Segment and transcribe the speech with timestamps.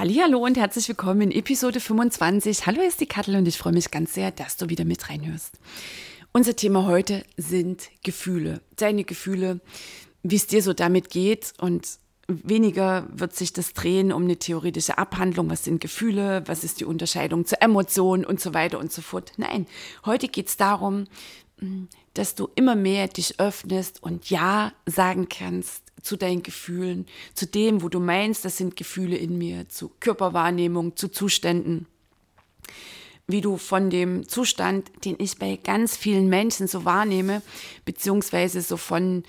[0.00, 2.64] Hallo und herzlich willkommen in Episode 25.
[2.64, 5.58] Hallo, ist die Kattel und ich freue mich ganz sehr, dass du wieder mit reinhörst.
[6.32, 8.62] Unser Thema heute sind Gefühle.
[8.76, 9.60] Deine Gefühle,
[10.22, 11.86] wie es dir so damit geht und
[12.28, 16.86] weniger wird sich das drehen um eine theoretische Abhandlung, was sind Gefühle, was ist die
[16.86, 19.34] Unterscheidung zu Emotionen und so weiter und so fort.
[19.36, 19.66] Nein,
[20.06, 21.08] heute geht es darum,
[22.14, 27.82] dass du immer mehr dich öffnest und Ja sagen kannst zu deinen Gefühlen, zu dem,
[27.82, 31.86] wo du meinst, das sind Gefühle in mir, zu Körperwahrnehmung, zu Zuständen.
[33.26, 37.42] Wie du von dem Zustand, den ich bei ganz vielen Menschen so wahrnehme,
[37.84, 39.22] beziehungsweise so von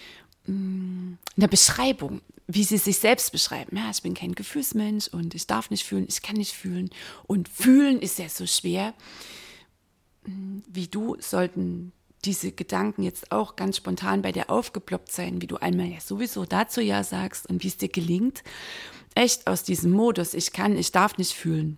[0.47, 3.77] mh, mm, einer Beschreibung, wie sie sich selbst beschreiben.
[3.77, 6.89] Ja, ich bin kein Gefühlsmensch und ich darf nicht fühlen, ich kann nicht fühlen.
[7.27, 8.93] Und fühlen ist ja so schwer.
[10.23, 11.93] Wie du sollten
[12.25, 16.45] diese Gedanken jetzt auch ganz spontan bei dir aufgeploppt sein, wie du einmal ja sowieso
[16.45, 18.43] dazu ja sagst und wie es dir gelingt,
[19.15, 21.77] echt aus diesem Modus, ich kann, ich darf nicht fühlen.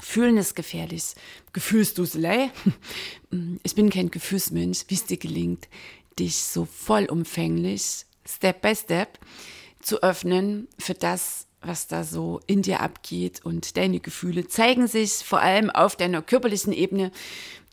[0.00, 1.14] Fühlen ist gefährlich.
[1.52, 2.50] Gefühlsduselei.
[3.64, 5.68] Ich bin kein Gefühlsmensch, wie es dir gelingt,
[6.18, 9.18] dich so vollumfänglich, Step by Step,
[9.80, 15.12] zu öffnen für das, was da so in dir abgeht und deine Gefühle zeigen sich
[15.12, 17.10] vor allem auf deiner körperlichen Ebene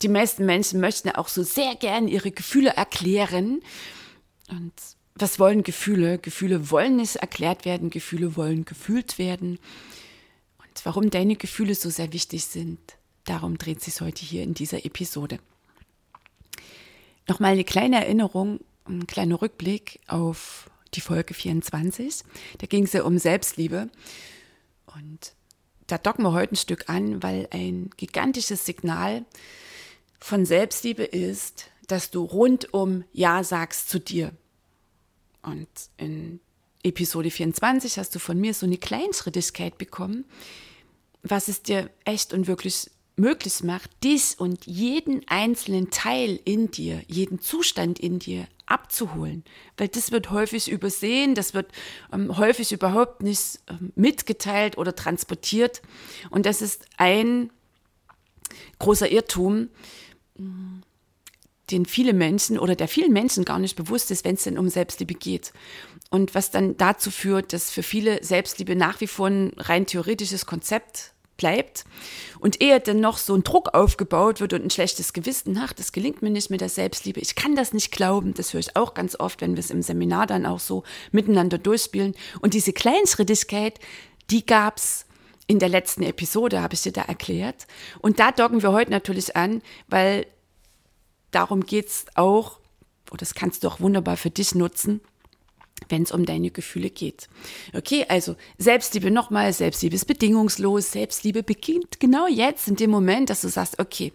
[0.01, 3.61] die meisten Menschen möchten auch so sehr gern ihre Gefühle erklären.
[4.49, 4.73] Und
[5.15, 6.17] was wollen Gefühle?
[6.17, 9.59] Gefühle wollen nicht erklärt werden, Gefühle wollen gefühlt werden.
[10.57, 12.79] Und warum deine Gefühle so sehr wichtig sind,
[13.25, 15.39] darum dreht sich heute hier in dieser Episode.
[17.27, 22.23] Nochmal eine kleine Erinnerung, ein kleiner Rückblick auf die Folge 24.
[22.57, 23.89] Da ging es ja um Selbstliebe.
[24.95, 25.33] Und
[25.87, 29.25] da docken wir heute ein Stück an, weil ein gigantisches Signal
[30.23, 34.31] von Selbstliebe ist, dass du rundum Ja sagst zu dir.
[35.41, 35.67] Und
[35.97, 36.39] in
[36.81, 40.23] Episode 24 hast du von mir so eine Kleinschrittigkeit bekommen,
[41.23, 47.01] was es dir echt und wirklich möglich macht, dich und jeden einzelnen Teil in dir,
[47.07, 49.43] jeden Zustand in dir abzuholen.
[49.75, 51.69] Weil das wird häufig übersehen, das wird
[52.13, 55.81] ähm, häufig überhaupt nicht ähm, mitgeteilt oder transportiert.
[56.29, 57.51] Und das ist ein
[58.79, 59.67] großer Irrtum,
[60.37, 64.69] den viele Menschen oder der vielen Menschen gar nicht bewusst ist, wenn es denn um
[64.69, 65.53] Selbstliebe geht.
[66.09, 70.45] Und was dann dazu führt, dass für viele Selbstliebe nach wie vor ein rein theoretisches
[70.45, 71.85] Konzept bleibt
[72.39, 75.91] und eher dann noch so ein Druck aufgebaut wird und ein schlechtes Gewissen, ach, das
[75.91, 78.93] gelingt mir nicht mit der Selbstliebe, ich kann das nicht glauben, das höre ich auch
[78.93, 82.13] ganz oft, wenn wir es im Seminar dann auch so miteinander durchspielen.
[82.41, 83.79] Und diese Kleinschrittigkeit,
[84.29, 85.05] die gab es
[85.47, 87.67] in der letzten Episode, habe ich dir da erklärt.
[87.99, 90.25] Und da docken wir heute natürlich an, weil
[91.31, 92.59] darum geht es auch,
[93.11, 95.01] und das kannst du auch wunderbar für dich nutzen,
[95.89, 97.27] wenn es um deine Gefühle geht.
[97.73, 103.41] Okay, also Selbstliebe nochmal, Selbstliebe ist bedingungslos, Selbstliebe beginnt genau jetzt, in dem Moment, dass
[103.41, 104.13] du sagst, okay,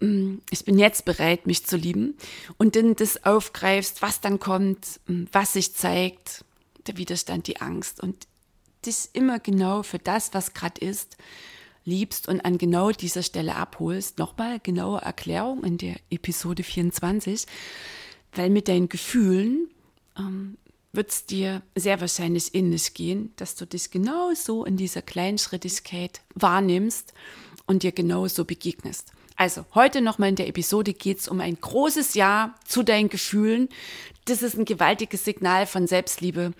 [0.00, 2.16] mm, ich bin jetzt bereit, mich zu lieben
[2.56, 6.44] und dann das aufgreifst, was dann kommt, mm, was sich zeigt,
[6.86, 8.26] der Widerstand, die Angst und
[8.86, 11.16] dich immer genau für das, was gerade ist,
[11.84, 14.18] liebst und an genau dieser Stelle abholst.
[14.18, 17.46] Nochmal genaue Erklärung in der Episode 24,
[18.34, 19.68] weil mit deinen Gefühlen
[20.18, 20.56] ähm,
[20.92, 26.22] wird es dir sehr wahrscheinlich ähnlich gehen, dass du dich genau so in dieser Kleinschrittigkeit
[26.34, 27.12] wahrnimmst
[27.66, 29.12] und dir genau so begegnest.
[29.36, 33.68] Also heute nochmal in der Episode geht es um ein großes Ja zu deinen Gefühlen.
[34.24, 36.52] Das ist ein gewaltiges Signal von Selbstliebe.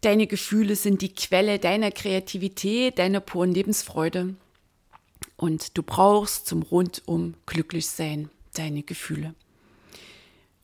[0.00, 4.34] Deine Gefühle sind die Quelle deiner Kreativität, deiner puren Lebensfreude.
[5.36, 9.34] Und du brauchst zum rundum glücklich sein deine Gefühle.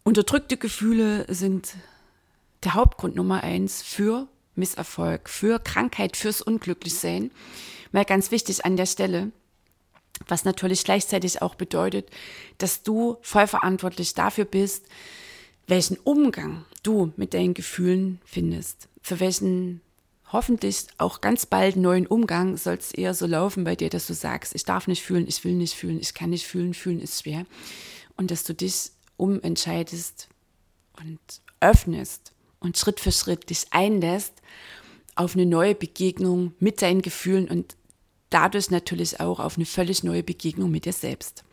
[0.04, 1.74] Unterdrückte Gefühle sind
[2.64, 7.30] der Hauptgrund Nummer eins für Misserfolg, für Krankheit, fürs Unglücklichsein.
[7.92, 9.32] Mal ganz wichtig an der Stelle,
[10.26, 12.08] was natürlich gleichzeitig auch bedeutet,
[12.56, 14.86] dass du voll verantwortlich dafür bist,
[15.66, 19.82] welchen Umgang du mit deinen Gefühlen findest für welchen
[20.32, 24.14] hoffentlich auch ganz bald neuen Umgang soll es eher so laufen bei dir, dass du
[24.14, 27.22] sagst, ich darf nicht fühlen, ich will nicht fühlen, ich kann nicht fühlen, fühlen ist
[27.22, 27.46] schwer.
[28.16, 30.26] Und dass du dich umentscheidest
[30.98, 31.20] und
[31.60, 34.32] öffnest und Schritt für Schritt dich einlässt
[35.14, 37.76] auf eine neue Begegnung mit deinen Gefühlen und
[38.30, 41.44] dadurch natürlich auch auf eine völlig neue Begegnung mit dir selbst.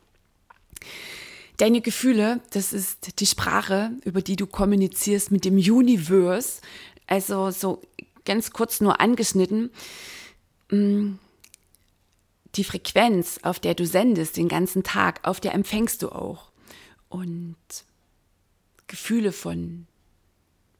[1.58, 6.62] Deine Gefühle, das ist die Sprache, über die du kommunizierst mit dem Universe.
[7.08, 7.82] Also so
[8.26, 9.72] ganz kurz nur angeschnitten.
[10.70, 11.14] Mm,
[12.56, 16.52] die Frequenz, auf der du sendest den ganzen Tag, auf der empfängst du auch.
[17.10, 17.56] Und
[18.88, 19.88] Gefühle von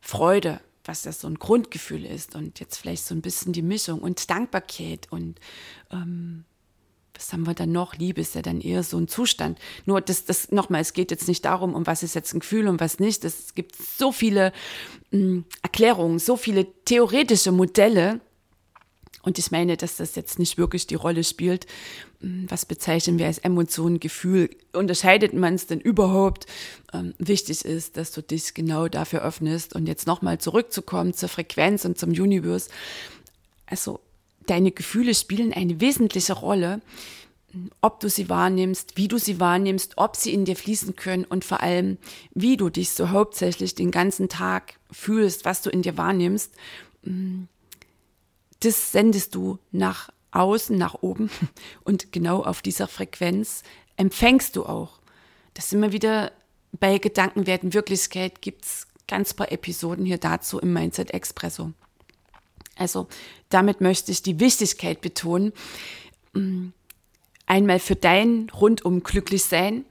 [0.02, 4.00] Freude, was das so ein Grundgefühl ist und jetzt vielleicht so ein bisschen die Mischung
[4.00, 5.40] und Dankbarkeit und
[5.92, 6.46] ähm,
[7.14, 7.96] was haben wir dann noch?
[7.96, 9.60] Liebe ist ja dann eher so ein Zustand.
[9.86, 12.68] Nur das, das nochmal, es geht jetzt nicht darum, um was ist jetzt ein Gefühl
[12.68, 13.24] und was nicht.
[13.24, 14.52] Es gibt so viele
[15.12, 18.20] mh, hm, Erklärungen, so viele theoretische Modelle,
[19.24, 21.66] und ich meine, dass das jetzt nicht wirklich die Rolle spielt.
[22.20, 24.50] Hm, was bezeichnen wir als Emotion, Gefühl?
[24.74, 26.46] Unterscheidet man es denn überhaupt?
[26.94, 29.76] Ähm, wichtig ist, dass du dich genau dafür öffnest.
[29.76, 32.70] Und jetzt nochmal zurückzukommen zur Frequenz und zum Universe.
[33.66, 34.02] Also,
[34.48, 36.82] deine Gefühle spielen eine wesentliche Rolle
[37.82, 41.46] ob du sie wahrnimmst, wie du sie wahrnimmst, ob sie in dir fließen können und
[41.46, 41.98] vor allem,
[42.34, 46.52] wie du dich so hauptsächlich den ganzen Tag fühlst, was du in dir wahrnimmst.
[47.04, 47.48] Hm,
[48.62, 51.30] das sendest du nach außen, nach oben
[51.84, 53.64] und genau auf dieser Frequenz
[53.98, 55.00] empfängst du auch.
[55.54, 56.32] Das immer wieder
[56.72, 61.74] bei Gedanken werden Wirklichkeit gibt es ganz paar Episoden hier dazu im Mindset Expresso.
[62.76, 63.08] Also
[63.50, 65.54] damit möchte ich die Wichtigkeit betonen,
[66.34, 66.70] mm,
[67.46, 69.86] einmal für dein rundum glücklich sein,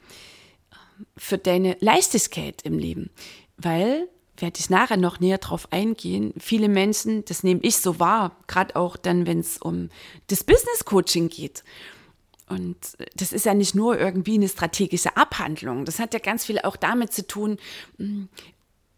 [1.17, 3.11] für deine Leichtigkeit im Leben,
[3.57, 4.09] weil
[4.39, 6.33] werde ich nachher noch näher drauf eingehen.
[6.39, 9.89] Viele Menschen, das nehme ich so wahr, gerade auch dann, wenn es um
[10.29, 11.63] das Business Coaching geht.
[12.49, 12.77] Und
[13.15, 15.85] das ist ja nicht nur irgendwie eine strategische Abhandlung.
[15.85, 17.59] Das hat ja ganz viel auch damit zu tun,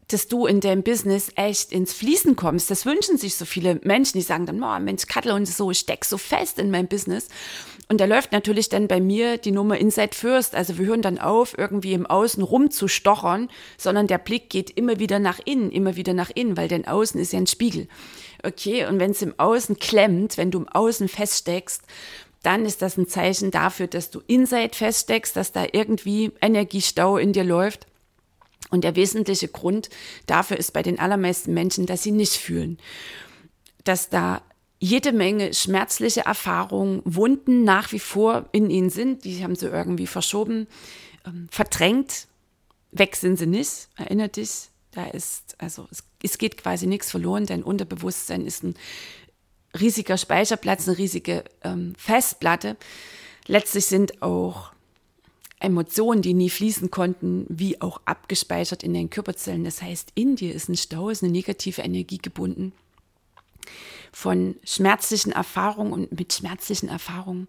[0.08, 2.70] dass du in deinem Business echt ins Fließen kommst.
[2.70, 5.78] Das wünschen sich so viele Menschen, die sagen dann, oh, Mensch, Kattel und so, ich
[5.78, 7.28] steck so fest in meinem Business.
[7.88, 10.54] Und da läuft natürlich dann bei mir die Nummer Inside First.
[10.54, 15.18] Also wir hören dann auf, irgendwie im Außen rumzustochern, sondern der Blick geht immer wieder
[15.18, 17.88] nach innen, immer wieder nach innen, weil dein Außen ist ja ein Spiegel.
[18.42, 21.82] Okay, und wenn es im Außen klemmt, wenn du im Außen feststeckst,
[22.42, 27.32] dann ist das ein Zeichen dafür, dass du Inside feststeckst, dass da irgendwie Energiestau in
[27.32, 27.86] dir läuft.
[28.70, 29.90] Und der wesentliche Grund
[30.26, 32.78] dafür ist bei den allermeisten Menschen, dass sie nicht fühlen.
[33.84, 34.42] Dass da
[34.84, 39.24] jede Menge schmerzliche Erfahrungen, Wunden nach wie vor in ihnen sind.
[39.24, 40.66] Die haben sie irgendwie verschoben,
[41.24, 42.26] ähm, verdrängt.
[42.90, 43.88] Weg sind sie nicht.
[43.96, 47.46] Erinner dich, da ist, also es, es geht quasi nichts verloren.
[47.46, 48.74] Dein Unterbewusstsein ist ein
[49.80, 52.76] riesiger Speicherplatz, eine riesige ähm, Festplatte.
[53.46, 54.73] Letztlich sind auch
[55.64, 59.64] Emotionen, die nie fließen konnten, wie auch abgespeichert in den Körperzellen.
[59.64, 62.72] Das heißt, in dir ist ein Stau, ist eine negative Energie gebunden
[64.12, 67.48] von schmerzlichen Erfahrungen und mit schmerzlichen Erfahrungen,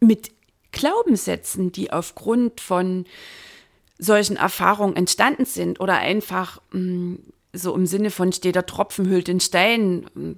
[0.00, 0.32] mit
[0.72, 3.06] Glaubenssätzen, die aufgrund von
[3.98, 7.18] solchen Erfahrungen entstanden sind oder einfach mh, mm,
[7.56, 10.32] so im Sinne von steht der Tropfen hüllt den Stein, mm,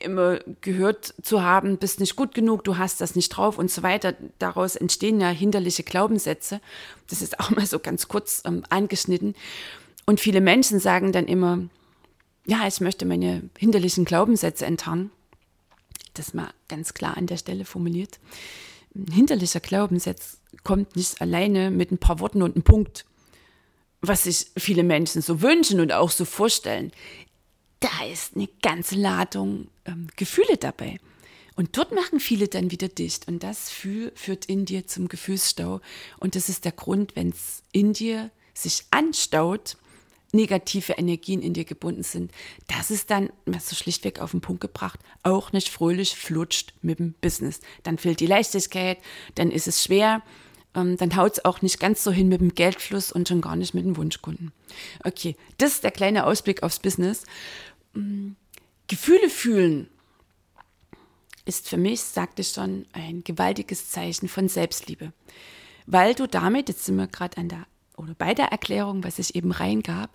[0.00, 3.82] immer gehört zu haben, bist nicht gut genug, du hast das nicht drauf und so
[3.82, 4.14] weiter.
[4.38, 6.60] Daraus entstehen ja hinderliche Glaubenssätze.
[7.08, 9.34] Das ist auch mal so ganz kurz ähm, angeschnitten.
[10.06, 11.58] Und viele Menschen sagen dann immer,
[12.46, 15.10] ja, ich möchte meine hinderlichen Glaubenssätze enttarnen.
[16.14, 18.18] Das mal ganz klar an der Stelle formuliert.
[18.94, 23.06] Ein hinderlicher Glaubenssatz kommt nicht alleine mit ein paar Worten und einem Punkt,
[24.02, 26.92] was sich viele Menschen so wünschen und auch so vorstellen
[27.82, 30.98] da ist eine ganze Ladung ähm, Gefühle dabei.
[31.54, 33.28] Und dort machen viele dann wieder dicht.
[33.28, 35.80] Und das führt in dir zum Gefühlsstau.
[36.18, 39.76] Und das ist der Grund, wenn es in dir sich anstaut,
[40.32, 42.32] negative Energien in dir gebunden sind,
[42.66, 47.00] das ist dann, was so schlichtweg auf den Punkt gebracht, auch nicht fröhlich flutscht mit
[47.00, 47.60] dem Business.
[47.82, 48.96] Dann fehlt die Leichtigkeit,
[49.34, 50.22] dann ist es schwer,
[50.72, 53.74] dann haut es auch nicht ganz so hin mit dem Geldfluss und schon gar nicht
[53.74, 54.52] mit dem Wunschkunden.
[55.04, 57.24] Okay, das ist der kleine Ausblick aufs Business.
[58.86, 59.88] Gefühle fühlen
[61.44, 65.12] ist für mich, sagte ich schon, ein gewaltiges Zeichen von Selbstliebe.
[65.86, 69.34] Weil du damit, jetzt sind wir gerade an der oder bei der Erklärung, was ich
[69.34, 70.10] eben reingab,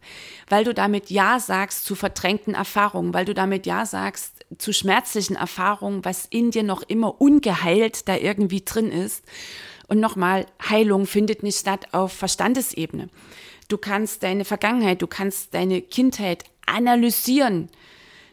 [0.50, 5.36] weil du damit Ja sagst zu verdrängten Erfahrungen, weil du damit Ja sagst zu schmerzlichen
[5.36, 9.24] Erfahrungen, was in dir noch immer ungeheilt da irgendwie drin ist.
[9.88, 13.10] Und nochmal, Heilung findet nicht statt auf Verstandesebene.
[13.67, 17.70] Du kannst deine Vergangenheit, du kannst deine Kindheit analysieren.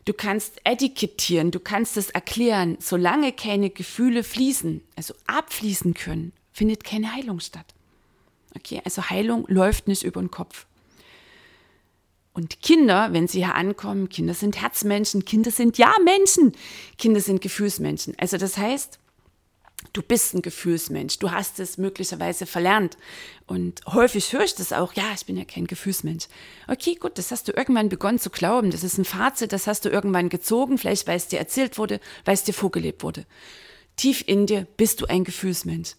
[0.05, 2.77] Du kannst etikettieren, du kannst es erklären.
[2.79, 7.67] Solange keine Gefühle fließen, also abfließen können, findet keine Heilung statt.
[8.55, 10.67] Okay, also Heilung läuft nicht über den Kopf.
[12.35, 16.53] Und Kinder, wenn sie hier ankommen, Kinder sind Herzmenschen, Kinder sind ja Menschen,
[16.99, 18.15] Kinder sind Gefühlsmenschen.
[18.19, 18.99] Also das heißt,
[19.93, 22.97] du bist ein Gefühlsmensch, du hast es möglicherweise verlernt.
[23.47, 26.27] Und häufig höre ich das auch, ja, ich bin ja kein Gefühlsmensch.
[26.67, 29.85] Okay, gut, das hast du irgendwann begonnen zu glauben, das ist ein Fazit, das hast
[29.85, 33.27] du irgendwann gezogen, vielleicht weil es dir erzählt wurde, weil es dir vorgelebt wurde.
[33.97, 35.95] Tief in dir bist du ein Gefühlsmensch.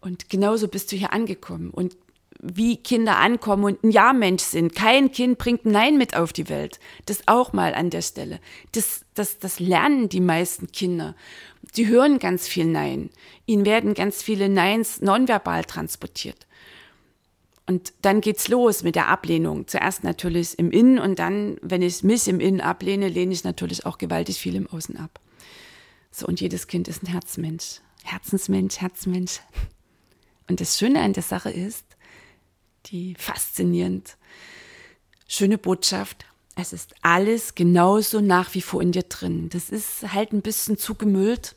[0.00, 1.70] Und genauso bist du hier angekommen.
[1.70, 1.96] Und
[2.42, 4.74] wie Kinder ankommen und ein Ja-Mensch sind.
[4.74, 6.80] Kein Kind bringt Nein mit auf die Welt.
[7.06, 8.40] Das auch mal an der Stelle.
[8.72, 11.14] Das, das, das lernen die meisten Kinder.
[11.72, 13.10] Sie hören ganz viel Nein.
[13.46, 16.46] Ihnen werden ganz viele Neins nonverbal transportiert.
[17.66, 19.68] Und dann geht's los mit der Ablehnung.
[19.68, 23.86] Zuerst natürlich im Innen und dann, wenn ich mich im Innen ablehne, lehne ich natürlich
[23.86, 25.20] auch gewaltig viel im Außen ab.
[26.10, 27.80] So, und jedes Kind ist ein Herzmensch.
[28.02, 29.40] Herzensmensch, Herzmensch.
[30.48, 31.84] Und das Schöne an der Sache ist,
[32.86, 34.16] die faszinierend
[35.28, 36.24] schöne Botschaft.
[36.56, 39.48] Es ist alles genauso nach wie vor in dir drin.
[39.50, 41.54] Das ist halt ein bisschen zugemüllt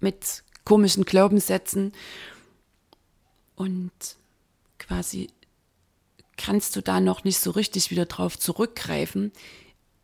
[0.00, 1.92] mit komischen Glaubenssätzen
[3.56, 3.90] und
[4.78, 5.30] quasi
[6.36, 9.32] kannst du da noch nicht so richtig wieder drauf zurückgreifen,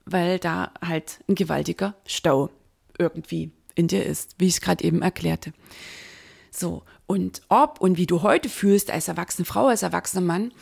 [0.04, 2.50] weil da halt ein gewaltiger Stau
[2.98, 5.52] irgendwie in dir ist, wie ich es gerade eben erklärte.
[6.50, 10.52] So, und ob und wie du heute fühlst als erwachsene Frau, als erwachsener Mann,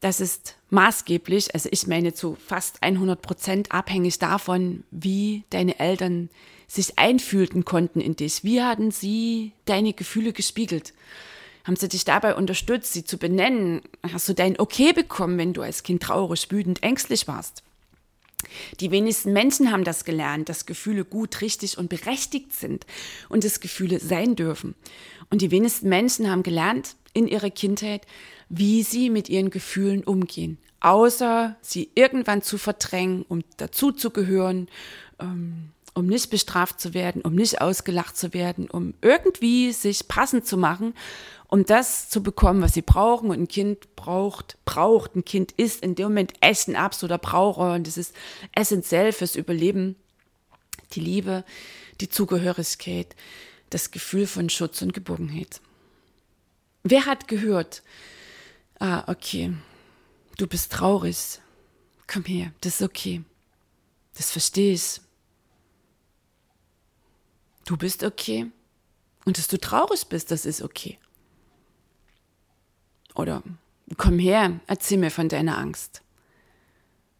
[0.00, 6.28] das ist maßgeblich, also ich meine zu fast 100 Prozent abhängig davon, wie deine Eltern
[6.66, 8.44] sich einfühlten konnten in dich.
[8.44, 10.92] Wie hatten sie deine Gefühle gespiegelt?
[11.64, 13.80] Haben sie dich dabei unterstützt, sie zu benennen?
[14.12, 17.62] Hast du dein Okay bekommen, wenn du als Kind traurig, wütend, ängstlich warst?
[18.80, 22.86] Die wenigsten Menschen haben das gelernt, dass Gefühle gut, richtig und berechtigt sind
[23.28, 24.74] und dass Gefühle sein dürfen.
[25.30, 28.06] Und die wenigsten Menschen haben gelernt in ihrer Kindheit,
[28.48, 34.68] wie sie mit ihren Gefühlen umgehen, außer sie irgendwann zu verdrängen, um dazuzugehören,
[35.20, 40.46] ähm, um nicht bestraft zu werden, um nicht ausgelacht zu werden, um irgendwie sich passend
[40.46, 40.94] zu machen
[41.54, 43.30] um das zu bekommen, was sie brauchen.
[43.30, 47.74] Und ein Kind braucht, braucht, ein Kind ist in dem Moment echt ein absoluter Braucher
[47.74, 48.12] und das ist
[48.50, 49.94] essentiell fürs Überleben.
[50.94, 51.44] Die Liebe,
[52.00, 53.14] die Zugehörigkeit,
[53.70, 55.60] das Gefühl von Schutz und Geborgenheit.
[56.82, 57.84] Wer hat gehört,
[58.80, 59.52] ah, okay,
[60.38, 61.38] du bist traurig,
[62.08, 63.22] komm her, das ist okay,
[64.16, 65.00] das verstehe ich.
[67.64, 68.46] Du bist okay
[69.24, 70.98] und dass du traurig bist, das ist okay.
[73.14, 73.42] Oder
[73.96, 76.02] komm her, erzähl mir von deiner Angst.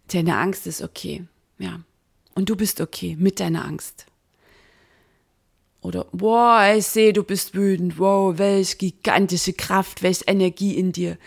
[0.09, 1.27] Deine Angst ist okay,
[1.59, 1.81] ja.
[2.35, 4.07] Und du bist okay mit deiner Angst.
[5.81, 7.99] Oder, boah, ich sehe, du bist wütend.
[7.99, 11.19] Wow, welch gigantische Kraft, welch Energie in dir.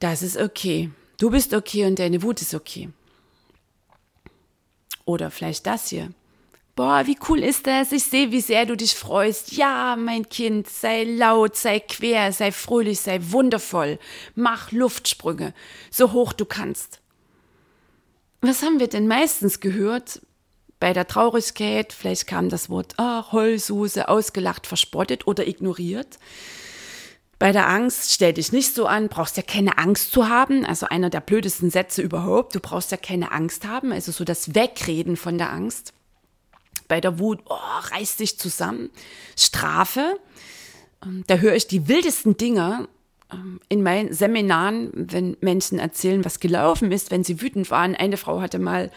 [0.00, 0.90] Das ist okay.
[1.18, 2.88] Du bist okay und deine Wut ist okay.
[5.04, 6.12] Oder vielleicht das hier
[6.78, 7.90] boah, wie cool ist das?
[7.90, 9.50] Ich sehe, wie sehr du dich freust.
[9.50, 13.98] Ja, mein Kind, sei laut, sei quer, sei fröhlich, sei wundervoll.
[14.36, 15.54] Mach Luftsprünge,
[15.90, 17.00] so hoch du kannst.
[18.42, 20.22] Was haben wir denn meistens gehört?
[20.78, 26.20] Bei der Traurigkeit, vielleicht kam das Wort ah, Heulsuse, ausgelacht, verspottet oder ignoriert.
[27.40, 30.64] Bei der Angst, stell dich nicht so an, brauchst ja keine Angst zu haben.
[30.64, 32.54] Also einer der blödesten Sätze überhaupt.
[32.54, 33.90] Du brauchst ja keine Angst haben.
[33.90, 35.92] Also so das Wegreden von der Angst
[36.88, 38.90] bei der Wut, oh, reiß dich zusammen.
[39.36, 40.18] Strafe,
[41.04, 42.88] ähm, da höre ich die wildesten Dinge
[43.32, 47.94] ähm, in meinen Seminaren, wenn Menschen erzählen, was gelaufen ist, wenn sie wütend waren.
[47.94, 48.90] Eine Frau hatte mal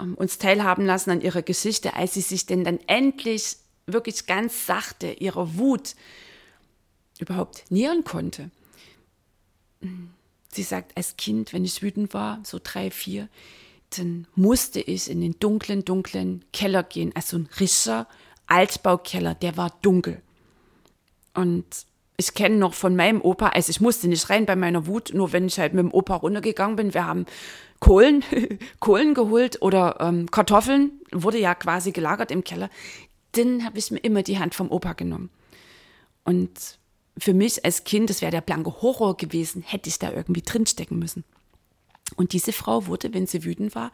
[0.00, 3.56] ähm, uns teilhaben lassen an ihrer Geschichte, als sie sich denn dann endlich
[3.86, 5.94] wirklich ganz sachte ihrer Wut
[7.18, 8.50] überhaupt nähern konnte.
[10.52, 13.28] Sie sagt, als Kind, wenn ich wütend war, so drei, vier,
[13.96, 17.12] dann musste ich in den dunklen, dunklen Keller gehen.
[17.14, 18.06] Also ein rischer
[18.46, 20.20] Altbaukeller, der war dunkel.
[21.34, 21.64] Und
[22.16, 25.32] ich kenne noch von meinem Opa, also ich musste nicht rein bei meiner Wut, nur
[25.32, 26.92] wenn ich halt mit dem Opa runtergegangen bin.
[26.92, 27.26] Wir haben
[27.78, 28.24] Kohlen,
[28.80, 32.70] Kohlen geholt oder ähm, Kartoffeln, wurde ja quasi gelagert im Keller.
[33.32, 35.30] Dann habe ich mir immer die Hand vom Opa genommen.
[36.24, 36.78] Und
[37.16, 40.98] für mich als Kind, das wäre der blanke Horror gewesen, hätte ich da irgendwie drinstecken
[40.98, 41.24] müssen.
[42.16, 43.92] Und diese Frau wurde, wenn sie wütend war,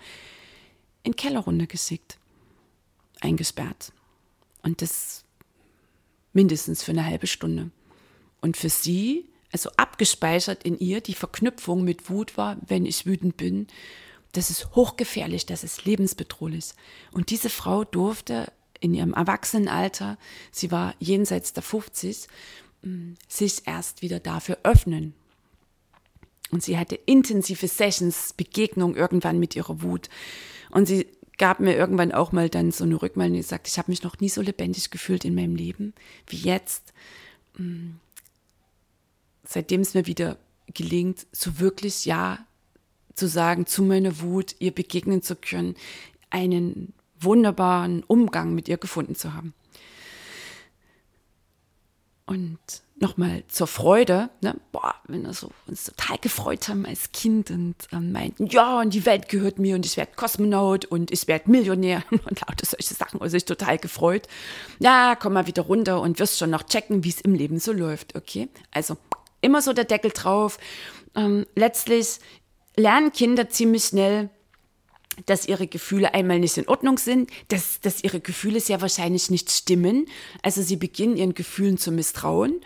[1.02, 2.18] in Keller runtergeschickt,
[3.20, 3.92] eingesperrt.
[4.62, 5.24] Und das
[6.32, 7.70] mindestens für eine halbe Stunde.
[8.40, 13.36] Und für sie, also abgespeichert in ihr, die Verknüpfung mit Wut war, wenn ich wütend
[13.36, 13.66] bin,
[14.32, 16.72] das ist hochgefährlich, das ist lebensbedrohlich.
[17.12, 20.18] Und diese Frau durfte in ihrem Erwachsenenalter,
[20.50, 22.26] sie war jenseits der 50,
[22.82, 25.14] mm, sich erst wieder dafür öffnen.
[26.50, 30.08] Und sie hatte intensive Sessions, Begegnung irgendwann mit ihrer Wut.
[30.70, 31.06] Und sie
[31.38, 34.20] gab mir irgendwann auch mal dann so eine Rückmeldung, die sagt, ich habe mich noch
[34.20, 35.94] nie so lebendig gefühlt in meinem Leben
[36.28, 36.92] wie jetzt.
[37.56, 37.92] Mm,
[39.44, 40.36] seitdem es mir wieder
[40.72, 42.46] gelingt, so wirklich Ja
[43.14, 45.76] zu sagen zu meiner Wut, ihr begegnen zu können,
[46.30, 49.54] einen wunderbaren Umgang mit ihr gefunden zu haben.
[52.26, 52.58] Und
[52.96, 54.54] nochmal zur Freude, ne?
[54.72, 58.94] boah, wenn wir so uns total gefreut haben als Kind und ähm, meinten, ja, und
[58.94, 62.94] die Welt gehört mir und ich werde Kosmonaut und ich werde Millionär und lauter solche
[62.94, 64.28] Sachen, und sich total gefreut.
[64.78, 67.72] Ja, komm mal wieder runter und wirst schon noch checken, wie es im Leben so
[67.72, 68.48] läuft, okay?
[68.70, 68.96] Also
[69.40, 70.58] immer so der Deckel drauf.
[71.14, 72.18] Ähm, letztlich
[72.76, 74.30] lernen Kinder ziemlich schnell,
[75.26, 79.50] dass ihre Gefühle einmal nicht in Ordnung sind, dass, dass ihre Gefühle sehr wahrscheinlich nicht
[79.50, 80.06] stimmen.
[80.42, 82.60] Also sie beginnen ihren Gefühlen zu misstrauen.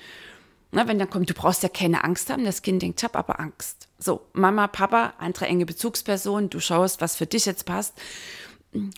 [0.71, 3.19] Na, wenn dann kommt, du brauchst ja keine Angst haben, das Kind denkt, ich habe
[3.19, 3.88] aber Angst.
[3.99, 7.95] So, Mama, Papa, andere enge Bezugsperson, du schaust, was für dich jetzt passt,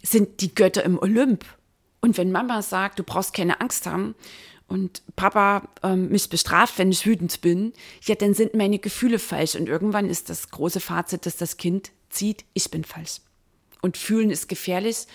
[0.02, 1.44] sind die Götter im Olymp.
[2.00, 4.16] Und wenn Mama sagt, du brauchst keine Angst haben
[4.66, 9.54] und Papa ähm, mich bestraft, wenn ich wütend bin, ja, dann sind meine Gefühle falsch.
[9.54, 13.20] Und irgendwann ist das große Fazit, dass das Kind zieht, ich bin falsch
[13.82, 15.06] und fühlen ist gefährlich.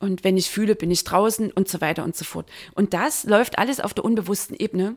[0.00, 2.48] Und wenn ich fühle, bin ich draußen und so weiter und so fort.
[2.74, 4.96] Und das läuft alles auf der unbewussten Ebene.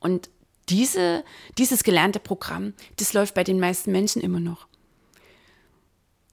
[0.00, 0.28] Und
[0.68, 1.24] diese,
[1.58, 4.66] dieses gelernte Programm, das läuft bei den meisten Menschen immer noch.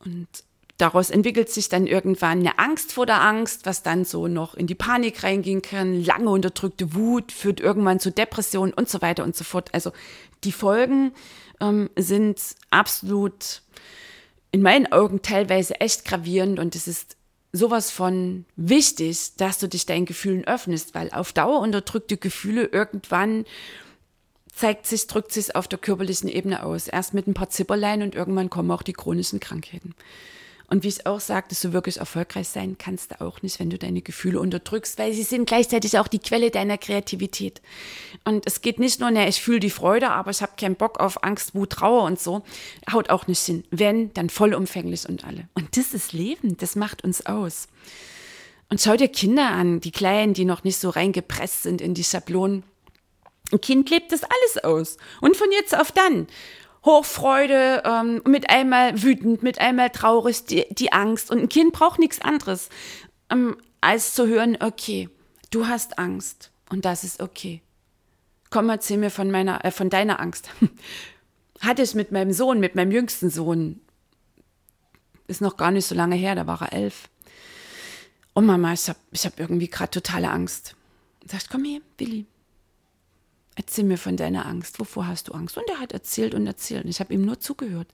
[0.03, 0.27] Und
[0.77, 4.67] daraus entwickelt sich dann irgendwann eine Angst vor der Angst, was dann so noch in
[4.67, 6.03] die Panik reingehen kann.
[6.03, 9.74] Lange unterdrückte Wut führt irgendwann zu Depressionen und so weiter und so fort.
[9.74, 9.91] Also
[10.43, 11.13] die Folgen
[11.59, 13.63] ähm, sind absolut
[14.58, 17.16] in meinen Augen teilweise echt gravierend und es ist
[17.52, 23.46] sowas von wichtig, dass du dich deinen Gefühlen öffnest, weil auf Dauer unterdrückte Gefühle irgendwann
[24.52, 26.88] zeigt sich, drückt sich auf der körperlichen Ebene aus.
[26.88, 29.93] Erst mit ein paar Zipperlein und irgendwann kommen auch die chronischen Krankheiten.
[30.69, 33.77] Und wie ich auch sagte, so wirklich erfolgreich sein kannst du auch nicht, wenn du
[33.77, 37.62] deine Gefühle unterdrückst, weil sie sind gleichzeitig auch die Quelle deiner Kreativität.
[38.25, 40.99] Und es geht nicht nur, ne, ich fühle die Freude, aber ich habe keinen Bock
[40.99, 42.43] auf Angst, Wut, Trauer und so.
[42.91, 43.63] Haut auch nicht hin.
[43.71, 45.47] Wenn, dann vollumfänglich und alle.
[45.53, 47.69] Und das ist Leben, das macht uns aus.
[48.69, 52.03] Und schau dir Kinder an, die Kleinen, die noch nicht so reingepresst sind in die
[52.03, 52.63] Schablonen.
[53.53, 54.97] Ein Kind lebt das alles aus.
[55.21, 56.27] Und von jetzt auf dann.
[56.88, 61.30] Hochfreude, ähm, mit einmal wütend, mit einmal traurig, die, die Angst.
[61.30, 62.69] Und ein Kind braucht nichts anderes,
[63.30, 65.10] ähm, als zu hören, okay,
[65.52, 67.62] du hast Angst und das ist okay.
[68.50, 70.50] Komm, erzähl mir von meiner, äh, von deiner Angst.
[71.60, 73.82] Hatte ich mit meinem Sohn, mit meinem jüngsten Sohn,
[75.28, 77.10] ist noch gar nicht so lange her, da war er elf.
[78.34, 80.76] Oh Mama, ich habe ich hab irgendwie gerade totale Angst.
[81.26, 82.26] Sag ich, komm her, Willi,
[83.58, 84.80] erzähl mir von deiner Angst.
[84.80, 85.58] Wovor hast du Angst?
[85.58, 86.86] Und er hat erzählt und erzählt.
[86.86, 87.88] Und ich habe ihm nur zugehört.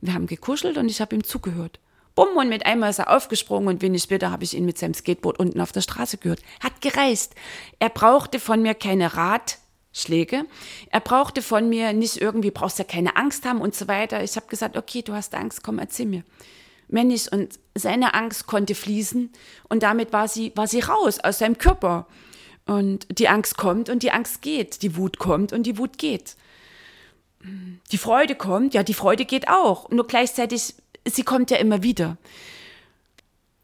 [0.00, 1.80] Wir haben gekuschelt und ich habe ihm zugehört.
[2.14, 4.94] Bumm, und mit einmal ist er aufgesprungen und wenig später habe ich ihn mit seinem
[4.94, 6.42] Skateboard unten auf der Straße gehört.
[6.60, 7.34] Hat gereist.
[7.78, 10.44] Er brauchte von mir keine Ratschläge.
[10.90, 14.24] Er brauchte von mir nicht irgendwie, brauchst ja keine Angst haben und so weiter.
[14.24, 16.24] Ich habe gesagt, okay, du hast Angst, komm, erzähl mir.
[16.88, 19.30] Wenn nicht, und seine Angst konnte fließen
[19.68, 22.08] und damit war sie, war sie raus aus seinem Körper.
[22.68, 24.82] Und die Angst kommt und die Angst geht.
[24.82, 26.36] Die Wut kommt und die Wut geht.
[27.90, 29.88] Die Freude kommt, ja, die Freude geht auch.
[29.88, 30.74] Nur gleichzeitig,
[31.06, 32.18] sie kommt ja immer wieder.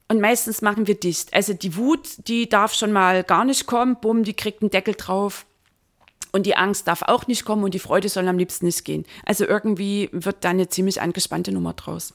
[0.09, 1.35] Und meistens machen wir dicht.
[1.35, 4.95] Also die Wut, die darf schon mal gar nicht kommen, bumm, die kriegt einen Deckel
[4.95, 5.45] drauf.
[6.33, 9.05] Und die Angst darf auch nicht kommen und die Freude soll am liebsten nicht gehen.
[9.25, 12.15] Also irgendwie wird da eine ziemlich angespannte Nummer draus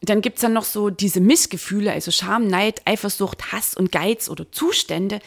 [0.00, 4.50] dann gibt's dann noch so diese Missgefühle, also Scham, Neid, Eifersucht, Hass und Geiz oder
[4.50, 5.20] Zustände.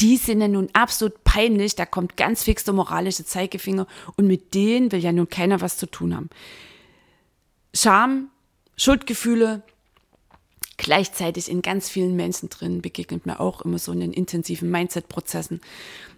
[0.00, 4.54] Die sind ja nun absolut peinlich, da kommt ganz fix der moralische Zeigefinger und mit
[4.54, 6.30] denen will ja nun keiner was zu tun haben.
[7.74, 8.30] Scham,
[8.76, 9.62] Schuldgefühle,
[10.76, 15.60] gleichzeitig in ganz vielen Menschen drin begegnet mir auch immer so in den intensiven Mindset-Prozessen,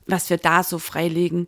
[0.07, 1.47] was wir da so freilegen.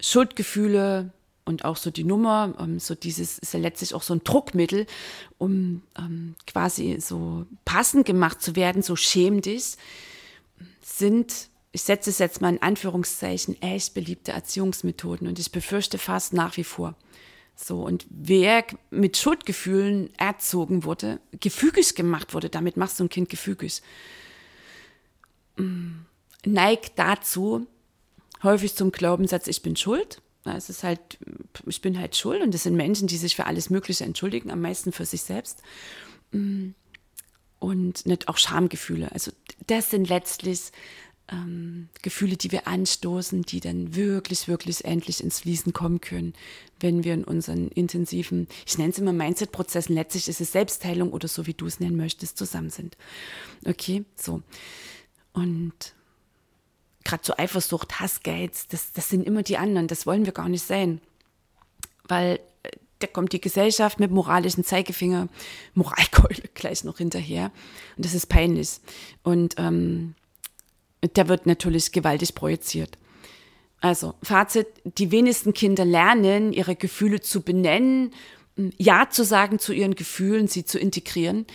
[0.00, 1.12] Schuldgefühle,
[1.44, 4.86] und auch so die Nummer, ähm, so dieses ist ja letztlich auch so ein Druckmittel,
[5.38, 9.76] um ähm, quasi so passend gemacht zu werden, so schäm dich,
[10.82, 16.32] sind, ich setze es jetzt mal in Anführungszeichen, echt beliebte Erziehungsmethoden und ich befürchte fast
[16.32, 16.94] nach wie vor.
[17.56, 23.28] So, und wer mit Schuldgefühlen erzogen wurde, gefügig gemacht wurde, damit machst du ein Kind
[23.28, 23.82] gefügig,
[25.56, 25.90] mm,
[26.46, 27.66] neigt dazu,
[28.42, 31.18] häufig zum Glaubenssatz, ich bin schuld es ist halt,
[31.66, 34.60] ich bin halt schuld und es sind Menschen, die sich für alles Mögliche entschuldigen, am
[34.60, 35.62] meisten für sich selbst.
[36.32, 36.70] Mm.
[37.58, 39.12] Und nicht auch Schamgefühle.
[39.12, 39.32] Also
[39.66, 40.72] das sind letztlich
[41.30, 46.32] ähm, Gefühle, die wir anstoßen, die dann wirklich, wirklich endlich ins Fließen kommen können,
[46.80, 51.28] wenn wir in unseren intensiven, ich nenne es immer Mindset-Prozessen, letztlich ist es Selbstheilung oder
[51.28, 52.96] so, wie du es nennen möchtest, zusammen sind.
[53.66, 54.42] Okay, so.
[55.32, 55.94] Und
[57.04, 60.64] gerade so Eifersucht, Hassgeiz, das, das sind immer die anderen, das wollen wir gar nicht
[60.64, 61.00] sein.
[62.08, 65.28] Weil äh, da kommt die Gesellschaft mit moralischen Zeigefinger,
[65.74, 67.50] Moralkeule gleich noch hinterher.
[67.96, 68.80] Und das ist peinlich.
[69.22, 70.14] Und ähm,
[71.16, 72.98] der wird natürlich gewaltig projiziert.
[73.80, 78.12] Also, Fazit, die wenigsten Kinder lernen, ihre Gefühle zu benennen,
[78.76, 81.46] Ja zu sagen zu ihren Gefühlen, sie zu integrieren.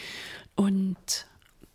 [0.56, 1.28] Und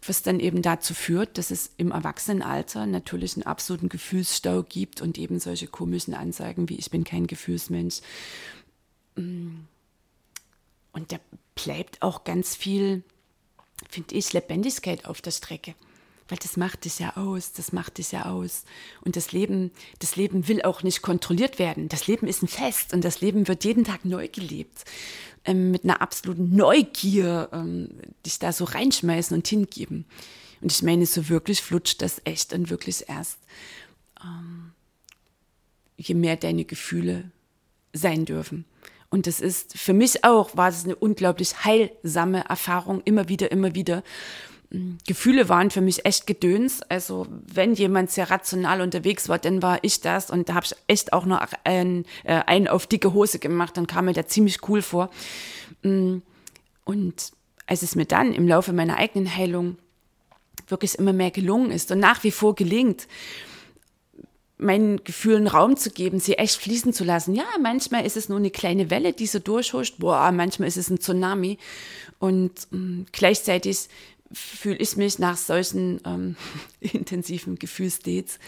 [0.06, 5.18] was dann eben dazu führt, dass es im Erwachsenenalter natürlich einen absoluten Gefühlsstau gibt und
[5.18, 8.00] eben solche komischen Ansagen wie ich bin kein Gefühlsmensch.
[9.16, 9.66] Und
[10.92, 11.16] da
[11.54, 13.02] bleibt auch ganz viel,
[13.88, 15.74] finde ich, Lebendigkeit auf der Strecke
[16.30, 18.64] weil das macht es ja aus, das macht es ja aus.
[19.02, 21.88] Und das Leben, das Leben will auch nicht kontrolliert werden.
[21.88, 24.84] Das Leben ist ein Fest und das Leben wird jeden Tag neu gelebt.
[25.44, 27.88] Ähm, mit einer absoluten Neugier ähm,
[28.24, 30.04] dich da so reinschmeißen und hingeben.
[30.60, 33.38] Und ich meine, so wirklich flutscht das echt und wirklich erst,
[34.22, 34.72] ähm,
[35.96, 37.30] je mehr deine Gefühle
[37.92, 38.64] sein dürfen.
[39.10, 43.74] Und das ist für mich auch, war es eine unglaublich heilsame Erfahrung, immer wieder, immer
[43.74, 44.04] wieder.
[45.06, 46.82] Gefühle waren für mich echt Gedöns.
[46.82, 50.76] Also wenn jemand sehr rational unterwegs war, dann war ich das und da habe ich
[50.86, 54.68] echt auch noch einen, äh, einen auf dicke Hose gemacht, dann kam mir der ziemlich
[54.68, 55.10] cool vor.
[55.82, 56.22] Und
[57.66, 59.76] als es mir dann im Laufe meiner eigenen Heilung
[60.68, 63.08] wirklich immer mehr gelungen ist und nach wie vor gelingt,
[64.56, 67.34] meinen Gefühlen Raum zu geben, sie echt fließen zu lassen.
[67.34, 69.96] Ja, manchmal ist es nur eine kleine Welle, die so durchhuscht.
[69.98, 71.58] Boah, manchmal ist es ein Tsunami.
[72.18, 73.88] Und mh, gleichzeitig
[74.32, 76.36] fühle ich mich nach solchen ähm,
[76.80, 78.38] intensiven Gefühlsdates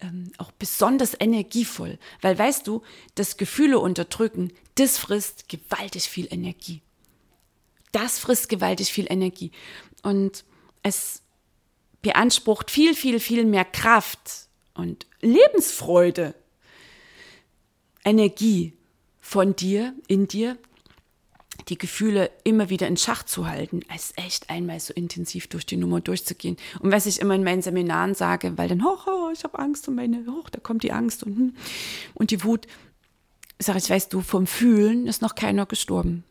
[0.00, 1.98] ähm, auch besonders energievoll.
[2.22, 2.82] Weil weißt du,
[3.14, 6.82] das Gefühle unterdrücken, das frisst gewaltig viel Energie.
[7.92, 9.50] Das frisst gewaltig viel Energie.
[10.02, 10.44] Und
[10.82, 11.22] es
[12.02, 16.34] beansprucht viel, viel, viel mehr Kraft und Lebensfreude,
[18.04, 18.74] Energie
[19.20, 20.56] von dir, in dir,
[21.68, 25.76] die Gefühle immer wieder in Schach zu halten, als echt einmal so intensiv durch die
[25.76, 26.56] Nummer durchzugehen.
[26.80, 29.88] Und was ich immer in meinen Seminaren sage, weil dann, hoch, oh, ich habe Angst
[29.88, 31.56] und meine, hoch, da kommt die Angst und, hm,
[32.14, 32.66] und die Wut.
[33.58, 36.24] Sag ich, weißt du, vom Fühlen ist noch keiner gestorben.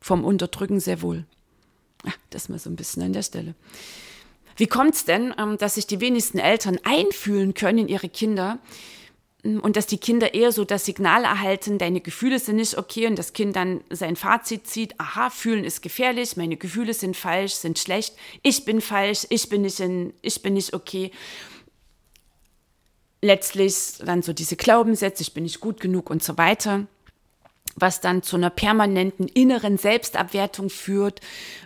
[0.00, 1.26] Vom Unterdrücken sehr wohl.
[2.06, 3.54] Ach, das mal so ein bisschen an der Stelle.
[4.56, 8.58] Wie kommt es denn, ähm, dass sich die wenigsten Eltern einfühlen können in ihre Kinder?
[9.44, 13.16] Und dass die Kinder eher so das Signal erhalten, deine Gefühle sind nicht okay und
[13.16, 17.78] das Kind dann sein Fazit zieht, aha, fühlen ist gefährlich, meine Gefühle sind falsch, sind
[17.78, 21.12] schlecht, ich bin falsch, ich bin nicht, in, ich bin nicht okay.
[23.22, 26.86] Letztlich dann so diese Glaubenssätze, ich bin nicht gut genug und so weiter
[27.76, 31.20] was dann zu einer permanenten inneren Selbstabwertung führt.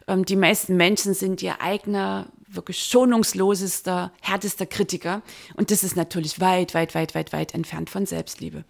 [0.09, 5.22] Ähm, die meisten Menschen sind ihr eigener wirklich schonungslosester, härtester Kritiker.
[5.54, 8.64] Und das ist natürlich weit, weit, weit, weit, weit entfernt von Selbstliebe.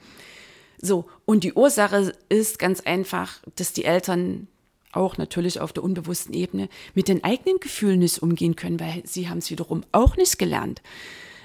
[0.81, 4.49] So, und die Ursache ist ganz einfach, dass die Eltern
[4.93, 9.29] auch natürlich auf der unbewussten Ebene mit den eigenen Gefühlen nicht umgehen können, weil sie
[9.29, 10.83] haben es wiederum auch nicht gelernt.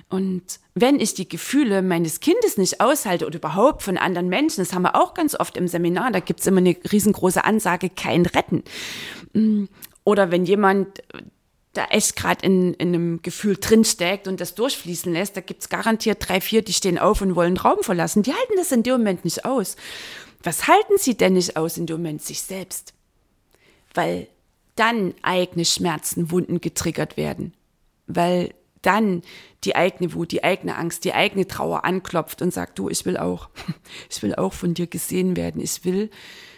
[0.09, 4.73] Und wenn ich die Gefühle meines Kindes nicht aushalte oder überhaupt von anderen Menschen, das
[4.73, 8.25] haben wir auch ganz oft im Seminar, da gibt es immer eine riesengroße Ansage, kein
[8.25, 8.63] Retten.
[9.33, 9.65] Mm,
[10.03, 11.01] oder wenn jemand
[11.77, 15.69] da echt gerade in, in einem Gefühl drinsteckt und das durchfließen lässt, da gibt es
[15.69, 18.23] garantiert drei, vier, die stehen auf und wollen Raum verlassen.
[18.23, 19.75] Die halten das in dem Moment nicht aus.
[20.43, 22.21] Was halten sie denn nicht aus in dem Moment?
[22.21, 22.93] Sich selbst.
[23.93, 24.27] Weil
[24.75, 27.53] dann eigene Schmerzen, Wunden getriggert werden.
[28.07, 29.23] Weil dann
[29.63, 33.17] die eigene Wut, die eigene Angst, die eigene Trauer anklopft und sagt, du, ich will
[33.17, 33.49] auch,
[34.09, 35.61] ich will auch von dir gesehen werden.
[35.61, 36.09] Ich will,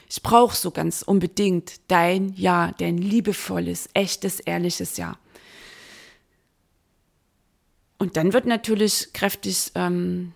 [0.10, 5.18] ich brauche so ganz unbedingt dein Ja, dein liebevolles, echtes, ehrliches Ja.
[7.98, 10.34] Und dann wird natürlich kräftig ähm,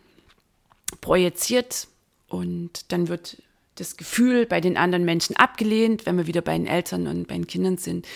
[1.00, 1.88] projiziert
[2.28, 3.42] und dann wird
[3.76, 7.36] das Gefühl bei den anderen Menschen abgelehnt, wenn wir wieder bei den Eltern und bei
[7.36, 8.08] den Kindern sind.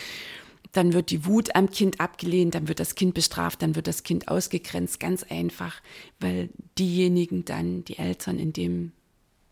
[0.73, 4.03] Dann wird die Wut am Kind abgelehnt, dann wird das Kind bestraft, dann wird das
[4.03, 5.81] Kind ausgegrenzt, ganz einfach,
[6.19, 8.91] weil diejenigen dann, die Eltern in dem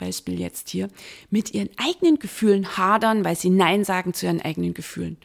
[0.04, 0.90] Beispiel jetzt hier,
[1.30, 5.18] mit ihren eigenen Gefühlen hadern, weil sie Nein sagen zu ihren eigenen Gefühlen.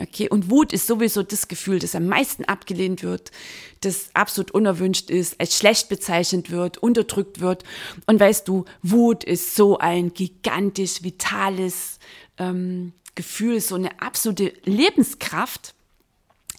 [0.00, 3.32] Okay, und Wut ist sowieso das Gefühl, das am meisten abgelehnt wird,
[3.80, 7.64] das absolut unerwünscht ist, als schlecht bezeichnet wird, unterdrückt wird.
[8.06, 11.98] Und weißt du, Wut ist so ein gigantisch vitales
[12.38, 15.74] ähm, Gefühl, so eine absolute Lebenskraft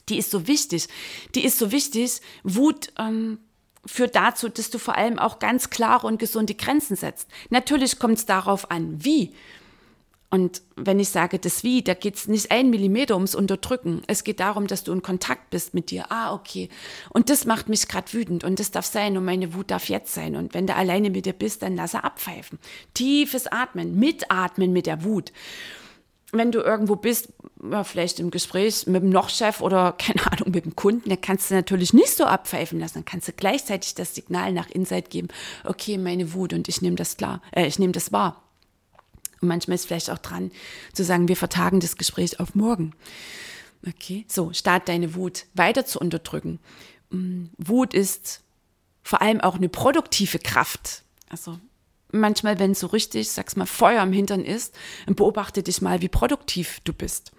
[0.10, 0.88] Die ist so wichtig.
[1.36, 2.20] Die ist so wichtig.
[2.44, 3.40] Wut ähm,
[3.90, 7.28] führt dazu, dass du vor allem auch ganz klare und gesunde Grenzen setzt.
[7.50, 9.34] Natürlich kommt es darauf an, wie.
[10.32, 14.04] Und wenn ich sage das Wie, da geht es nicht ein Millimeter ums Unterdrücken.
[14.06, 16.12] Es geht darum, dass du in Kontakt bist mit dir.
[16.12, 16.70] Ah, okay.
[17.10, 20.14] Und das macht mich gerade wütend und das darf sein und meine Wut darf jetzt
[20.14, 20.36] sein.
[20.36, 22.60] Und wenn du alleine mit dir bist, dann lass er abpfeifen.
[22.94, 25.34] Tiefes Atmen, mitatmen mit der Wut.
[26.32, 27.30] Wenn du irgendwo bist,
[27.72, 31.50] ja, vielleicht im Gespräch mit dem Nochchef oder keine Ahnung mit dem Kunden, dann kannst
[31.50, 32.96] du natürlich nicht so abpfeifen lassen.
[32.96, 35.30] Dann kannst du gleichzeitig das Signal nach Insight geben.
[35.64, 38.44] Okay, meine Wut und ich nehme das klar, äh, ich nehme das wahr.
[39.42, 40.52] Und manchmal ist vielleicht auch dran
[40.94, 42.94] zu sagen, wir vertagen das Gespräch auf morgen.
[43.88, 46.60] Okay, so, statt deine Wut weiter zu unterdrücken.
[47.10, 48.42] Mm, Wut ist
[49.04, 51.04] vor allem auch eine produktive Kraft.
[51.30, 51.60] Also
[52.12, 54.76] manchmal, wenn so richtig, sag's mal, Feuer im Hintern ist,
[55.08, 57.32] beobachte dich mal, wie produktiv du bist.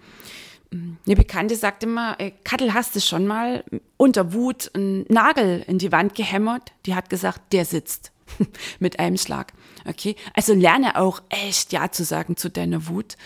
[0.71, 3.63] Mm, eine Bekannte sagt immer, ey, Kattel, hast du schon mal
[3.97, 6.71] unter Wut einen Nagel in die Wand gehämmert?
[6.85, 8.11] Die hat gesagt, der sitzt.
[8.79, 9.53] mit einem Schlag.
[9.85, 13.17] Okay, also lerne auch echt Ja zu sagen zu deiner Wut.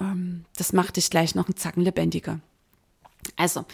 [0.00, 2.40] Ähm, das macht dich gleich noch einen Zacken lebendiger.
[3.36, 3.64] Also,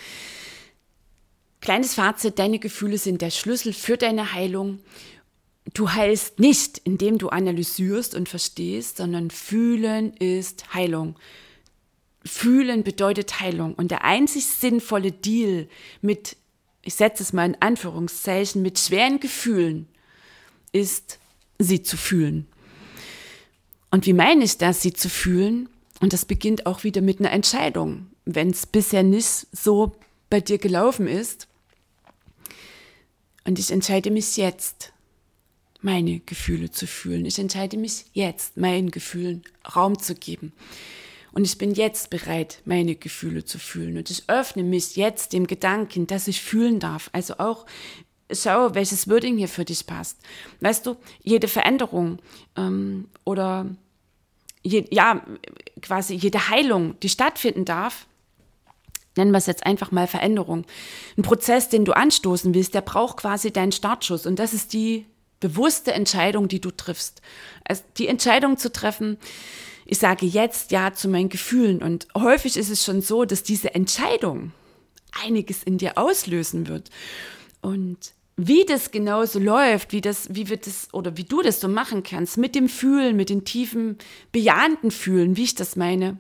[1.60, 4.80] kleines Fazit, deine Gefühle sind der Schlüssel für deine Heilung.
[5.72, 11.16] Du heilst nicht, indem du analysierst und verstehst, sondern fühlen ist Heilung.
[12.24, 13.74] Fühlen bedeutet Heilung.
[13.74, 15.68] Und der einzig sinnvolle Deal
[16.02, 16.36] mit,
[16.82, 19.88] ich setze es mal in Anführungszeichen, mit schweren Gefühlen
[20.72, 21.18] ist,
[21.58, 22.46] sie zu fühlen.
[23.90, 25.68] Und wie meine ich das, sie zu fühlen?
[26.00, 28.08] Und das beginnt auch wieder mit einer Entscheidung.
[28.24, 29.92] Wenn es bisher nicht so
[30.30, 31.46] bei dir gelaufen ist.
[33.46, 34.93] Und ich entscheide mich jetzt,
[35.84, 37.26] meine Gefühle zu fühlen.
[37.26, 39.42] Ich entscheide mich jetzt, meinen Gefühlen
[39.76, 40.52] Raum zu geben.
[41.32, 43.98] Und ich bin jetzt bereit, meine Gefühle zu fühlen.
[43.98, 47.10] Und ich öffne mich jetzt dem Gedanken, dass ich fühlen darf.
[47.12, 47.66] Also auch
[48.32, 50.18] schau, welches Wording hier für dich passt.
[50.60, 52.18] Weißt du, jede Veränderung
[52.56, 53.66] ähm, oder
[54.62, 55.22] je, ja,
[55.82, 58.06] quasi jede Heilung, die stattfinden darf,
[59.16, 60.64] nennen wir es jetzt einfach mal Veränderung.
[61.18, 64.24] Ein Prozess, den du anstoßen willst, der braucht quasi deinen Startschuss.
[64.24, 65.04] Und das ist die
[65.40, 67.20] bewusste Entscheidung, die du triffst.
[67.64, 69.18] Also die Entscheidung zu treffen,
[69.86, 71.82] ich sage jetzt Ja zu meinen Gefühlen.
[71.82, 74.52] Und häufig ist es schon so, dass diese Entscheidung
[75.22, 76.90] einiges in dir auslösen wird.
[77.60, 77.98] Und
[78.36, 81.68] wie das genau so läuft, wie das, wie wir das oder wie du das so
[81.68, 83.98] machen kannst, mit dem Fühlen, mit den tiefen,
[84.32, 86.18] bejahenden Fühlen, wie ich das meine,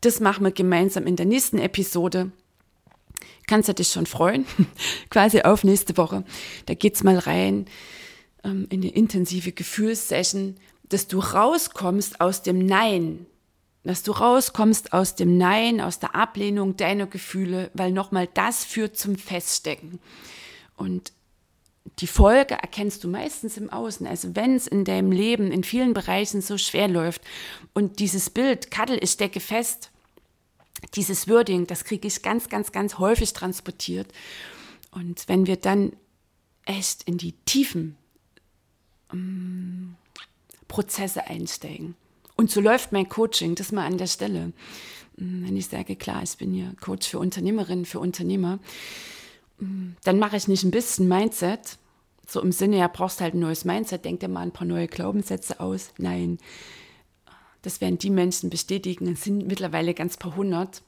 [0.00, 2.30] das machen wir gemeinsam in der nächsten Episode.
[3.46, 4.46] Kannst du dich schon freuen,
[5.10, 6.24] quasi auf nächste Woche.
[6.66, 7.66] Da geht's mal rein
[8.44, 10.56] ähm, in eine intensive Gefühlssession,
[10.88, 13.26] dass du rauskommst aus dem Nein,
[13.84, 18.96] dass du rauskommst aus dem Nein, aus der Ablehnung deiner Gefühle, weil nochmal das führt
[18.96, 19.98] zum Feststecken.
[20.76, 21.12] Und
[21.98, 24.06] die Folge erkennst du meistens im Außen.
[24.06, 27.22] Also wenn es in deinem Leben in vielen Bereichen so schwer läuft
[27.72, 29.90] und dieses Bild, Kattel, ich stecke fest,
[30.94, 34.08] dieses Wording, das kriege ich ganz, ganz, ganz häufig transportiert.
[34.90, 35.92] Und wenn wir dann
[36.64, 37.96] echt in die tiefen
[40.68, 41.94] Prozesse einsteigen.
[42.36, 44.52] Und so läuft mein Coaching, das mal an der Stelle.
[45.16, 48.58] Wenn ich sage, klar, ich bin hier Coach für Unternehmerinnen, für Unternehmer,
[50.04, 51.76] dann mache ich nicht ein bisschen Mindset,
[52.26, 54.86] so im Sinne, ja, brauchst halt ein neues Mindset, denk dir mal ein paar neue
[54.86, 55.90] Glaubenssätze aus.
[55.98, 56.38] Nein,
[57.62, 60.82] das werden die Menschen bestätigen, es sind mittlerweile ganz paar hundert,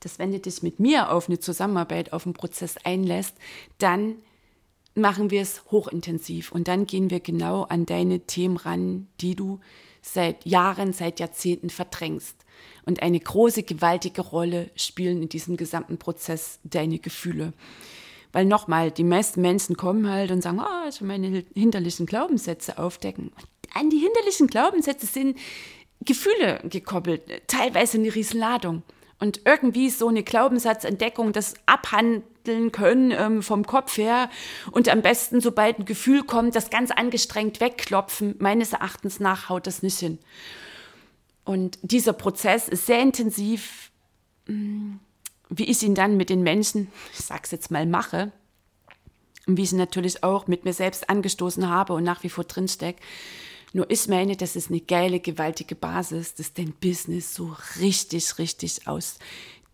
[0.00, 3.34] dass wenn du dich mit mir auf eine Zusammenarbeit, auf einen Prozess einlässt,
[3.78, 4.14] dann
[4.98, 9.60] machen wir es hochintensiv und dann gehen wir genau an deine Themen ran, die du
[10.02, 12.36] seit Jahren, seit Jahrzehnten verdrängst.
[12.86, 17.52] Und eine große, gewaltige Rolle spielen in diesem gesamten Prozess deine Gefühle.
[18.32, 22.78] Weil nochmal, die meisten Menschen kommen halt und sagen, oh, ich will meine hinterlichen Glaubenssätze
[22.78, 23.32] aufdecken.
[23.74, 25.38] an die hinterlichen Glaubenssätze sind
[26.04, 28.82] Gefühle gekoppelt, teilweise eine Riesenladung.
[29.20, 32.22] Und irgendwie so eine Glaubenssatzentdeckung, das abhandeln
[32.72, 34.30] können ähm, vom Kopf her
[34.70, 39.66] und am besten, sobald ein Gefühl kommt, das ganz angestrengt wegklopfen, meines Erachtens nach haut
[39.66, 40.18] das nicht hin.
[41.44, 43.90] Und dieser Prozess ist sehr intensiv,
[44.46, 44.96] mm,
[45.48, 48.32] wie ich ihn dann mit den Menschen, ich sag's jetzt mal, mache.
[49.46, 52.44] Und wie ich ihn natürlich auch mit mir selbst angestoßen habe und nach wie vor
[52.44, 53.00] drinstecke.
[53.72, 58.86] Nur ich meine, das ist eine geile, gewaltige Basis, dass dein Business so richtig, richtig
[58.86, 59.18] aus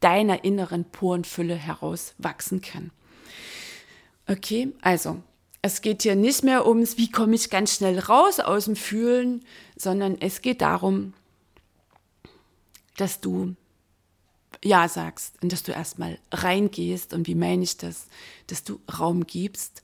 [0.05, 2.91] deiner inneren Porenfülle heraus wachsen kann.
[4.27, 5.23] Okay, also
[5.63, 9.45] es geht hier nicht mehr ums, wie komme ich ganz schnell raus aus dem Fühlen,
[9.77, 11.15] sondern es geht darum,
[12.99, 13.57] dass du
[14.63, 17.15] Ja sagst und dass du erstmal reingehst.
[17.15, 18.07] Und wie meine ich das?
[18.47, 19.83] Dass du Raum gibst,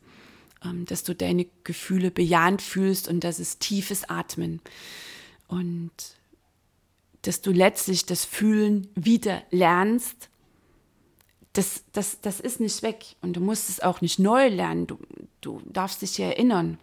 [0.62, 4.61] ähm, dass du deine Gefühle bejahend fühlst und das ist tiefes Atmen.
[5.48, 6.19] Und
[7.22, 10.28] dass du letztlich das Fühlen wieder lernst.
[11.52, 14.87] Das, das, das ist nicht weg und du musst es auch nicht neu lernen.
[14.87, 14.98] Du,
[15.40, 16.78] du darfst dich ja erinnern.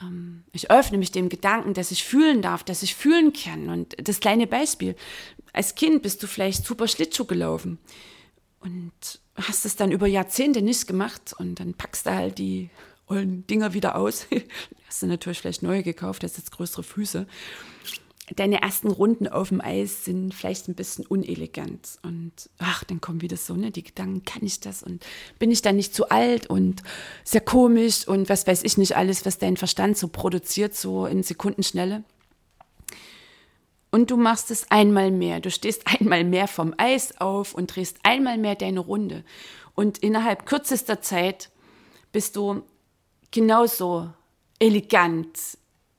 [0.00, 3.68] Ähm, ich öffne mich dem Gedanken, dass ich fühlen darf, dass ich fühlen kann.
[3.68, 4.94] Und das kleine Beispiel,
[5.52, 7.78] als Kind bist du vielleicht super Schlittschuh gelaufen
[8.60, 8.92] und
[9.34, 12.70] hast es dann über Jahrzehnte nicht gemacht und dann packst du halt die
[13.06, 14.26] ollen Dinger wieder aus.
[14.86, 17.26] hast du natürlich vielleicht neue gekauft, hast jetzt größere Füße
[18.36, 21.98] deine ersten Runden auf dem Eis sind vielleicht ein bisschen unelegant.
[22.02, 24.82] Und ach, dann kommen wieder so, ne, die Gedanken, kann ich das?
[24.82, 25.04] Und
[25.38, 26.82] bin ich dann nicht zu alt und
[27.24, 31.22] sehr komisch und was weiß ich nicht alles, was dein Verstand so produziert, so in
[31.22, 32.04] Sekundenschnelle.
[33.90, 35.40] Und du machst es einmal mehr.
[35.40, 39.24] Du stehst einmal mehr vom Eis auf und drehst einmal mehr deine Runde.
[39.74, 41.50] Und innerhalb kürzester Zeit
[42.12, 42.62] bist du
[43.30, 44.10] genauso
[44.58, 45.38] elegant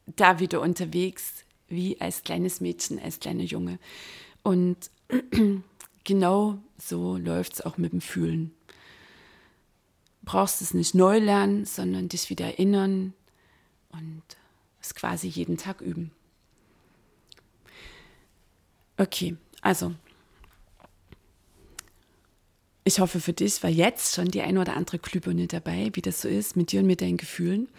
[0.05, 1.42] da wieder unterwegs
[1.73, 3.79] wie als kleines Mädchen, als kleiner Junge.
[4.43, 4.77] Und
[6.03, 8.51] genau so läuft es auch mit dem Fühlen.
[10.23, 13.13] Brauchst es nicht neu lernen, sondern dich wieder erinnern
[13.91, 14.23] und
[14.81, 16.11] es quasi jeden Tag üben.
[18.97, 19.93] Okay, also
[22.85, 26.21] ich hoffe für dich war jetzt schon die ein oder andere Glühbirne dabei, wie das
[26.21, 27.69] so ist mit dir und mit deinen Gefühlen.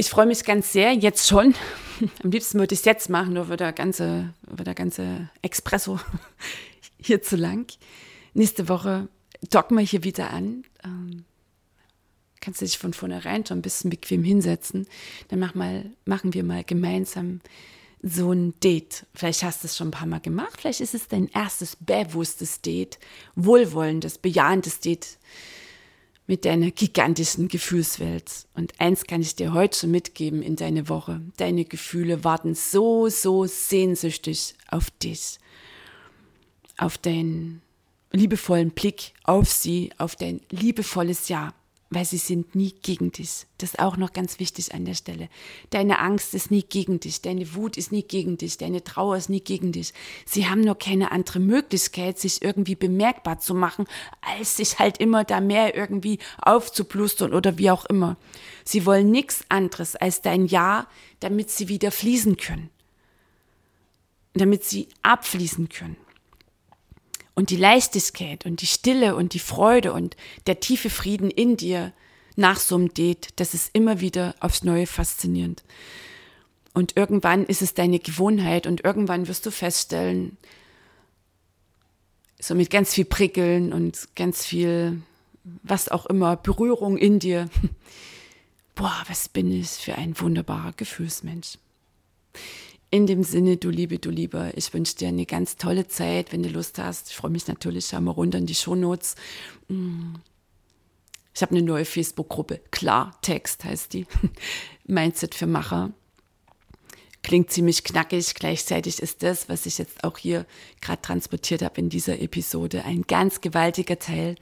[0.00, 1.54] Ich freue mich ganz sehr, jetzt schon.
[2.24, 6.00] Am liebsten würde ich es jetzt machen, nur wird der ganze, wird der ganze Espresso
[6.96, 7.66] hier zu lang.
[8.32, 9.08] Nächste Woche
[9.50, 10.64] docken wir hier wieder an.
[10.84, 11.26] Ähm,
[12.40, 14.86] kannst du dich von vornherein schon ein bisschen bequem hinsetzen.
[15.28, 17.42] Dann mach mal, machen wir mal gemeinsam
[18.02, 19.04] so ein Date.
[19.14, 20.62] Vielleicht hast du es schon ein paar Mal gemacht.
[20.62, 22.98] Vielleicht ist es dein erstes bewusstes Date,
[23.34, 25.18] wohlwollendes, bejahendes Date
[26.30, 28.46] mit deiner gigantischen Gefühlswelt.
[28.54, 31.20] Und eins kann ich dir heute schon mitgeben in deine Woche.
[31.38, 35.40] Deine Gefühle warten so, so sehnsüchtig auf dich.
[36.76, 37.62] Auf deinen
[38.12, 41.52] liebevollen Blick auf sie, auf dein liebevolles Ja
[41.90, 43.46] weil sie sind nie gegen dich.
[43.58, 45.28] Das ist auch noch ganz wichtig an der Stelle.
[45.70, 49.28] Deine Angst ist nie gegen dich, deine Wut ist nie gegen dich, deine Trauer ist
[49.28, 49.92] nie gegen dich.
[50.24, 53.86] Sie haben nur keine andere Möglichkeit, sich irgendwie bemerkbar zu machen,
[54.20, 58.16] als sich halt immer da mehr irgendwie aufzuplustern oder wie auch immer.
[58.64, 60.86] Sie wollen nichts anderes als dein Ja,
[61.18, 62.70] damit sie wieder fließen können.
[64.34, 65.96] Damit sie abfließen können.
[67.40, 70.14] Und die Leichtigkeit und die Stille und die Freude und
[70.46, 71.94] der tiefe Frieden in dir
[72.36, 75.64] nach so einem Date, das ist immer wieder aufs Neue faszinierend.
[76.74, 80.36] Und irgendwann ist es deine Gewohnheit und irgendwann wirst du feststellen,
[82.38, 85.00] so mit ganz viel Prickeln und ganz viel,
[85.62, 87.48] was auch immer, Berührung in dir.
[88.74, 91.56] Boah, was bin ich für ein wunderbarer Gefühlsmensch.
[92.92, 96.42] In dem Sinne, du Liebe, du Lieber, ich wünsche dir eine ganz tolle Zeit, wenn
[96.42, 97.10] du Lust hast.
[97.10, 99.14] Ich freue mich natürlich, schau mal runter in die Shownotes.
[99.68, 100.14] Mm.
[101.32, 104.06] Ich habe eine neue Facebook-Gruppe, Klartext heißt die,
[104.86, 105.92] Mindset für Macher.
[107.22, 110.44] Klingt ziemlich knackig, gleichzeitig ist das, was ich jetzt auch hier
[110.80, 114.34] gerade transportiert habe in dieser Episode, ein ganz gewaltiger Teil.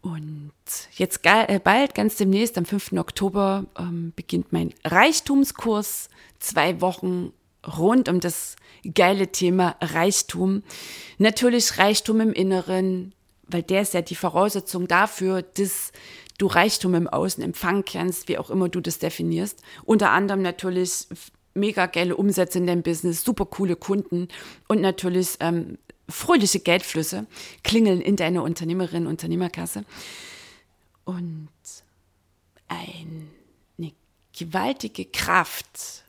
[0.00, 0.52] Und
[0.96, 2.92] jetzt äh, bald, ganz demnächst, am 5.
[2.92, 6.08] Oktober, ähm, beginnt mein Reichtumskurs.
[6.38, 7.32] Zwei Wochen
[7.66, 8.56] rund um das
[8.94, 10.62] geile Thema Reichtum.
[11.18, 13.14] Natürlich Reichtum im Inneren,
[13.46, 15.92] weil der ist ja die Voraussetzung dafür, dass
[16.38, 19.62] du Reichtum im Außen empfangen kannst, wie auch immer du das definierst.
[19.84, 21.06] Unter anderem natürlich
[21.54, 24.28] mega geile Umsätze in deinem Business, super coole Kunden
[24.68, 27.26] und natürlich ähm, fröhliche Geldflüsse
[27.64, 29.84] klingeln in deine Unternehmerin, Unternehmerkasse.
[31.04, 31.48] Und
[32.68, 33.92] eine
[34.36, 36.04] gewaltige Kraft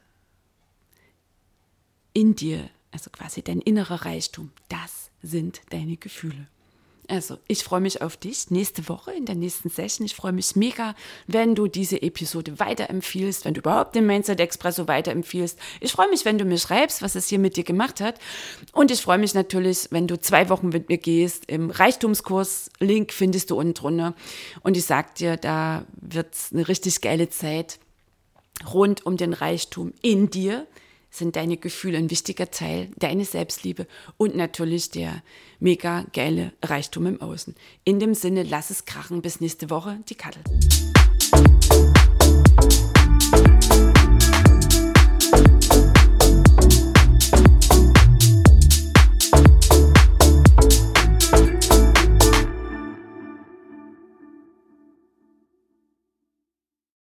[2.17, 6.47] in dir, also quasi dein innerer Reichtum, das sind deine Gefühle.
[7.07, 10.03] Also, ich freue mich auf dich nächste Woche in der nächsten Session.
[10.03, 10.95] Ich freue mich mega,
[11.27, 15.59] wenn du diese Episode weiterempfiehlst, wenn du überhaupt den Mindset Expresso weiterempfiehlst.
[15.79, 18.19] Ich freue mich, wenn du mir schreibst, was es hier mit dir gemacht hat.
[18.73, 22.71] Und ich freue mich natürlich, wenn du zwei Wochen mit mir gehst im Reichtumskurs.
[22.79, 24.15] Link findest du unten drunter.
[24.63, 27.79] Und ich sag dir, da wird es eine richtig geile Zeit
[28.73, 30.65] rund um den Reichtum in dir
[31.09, 33.87] sind deine Gefühle ein wichtiger Teil, deine Selbstliebe
[34.17, 35.21] und natürlich der
[35.59, 37.55] mega geile Reichtum im Außen.
[37.83, 39.21] In dem Sinne, lass es krachen.
[39.21, 40.43] Bis nächste Woche, die Kattel.